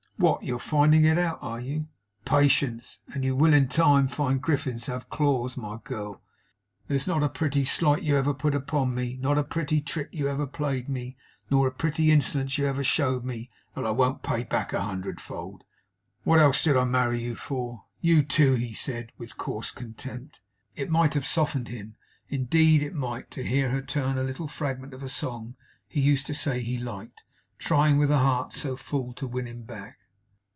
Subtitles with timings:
[0.17, 0.43] 'What!
[0.43, 1.87] you're finding it out, are you!
[2.25, 4.05] Patience, and you will in time!
[4.37, 6.21] Griffins have claws, my girl.
[6.85, 10.27] There's not a pretty slight you ever put upon me, nor a pretty trick you
[10.27, 11.17] ever played me,
[11.49, 15.19] nor a pretty insolence you ever showed me, that I won't pay back a hundred
[15.19, 15.63] fold.
[16.23, 17.85] What else did I marry you for?
[17.99, 20.39] YOU, too!' he said, with coarse contempt.
[20.75, 21.95] It might have softened him
[22.29, 25.55] indeed it might to hear her turn a little fragment of a song
[25.87, 27.23] he used to say he liked;
[27.57, 29.97] trying, with a heart so full, to win him back.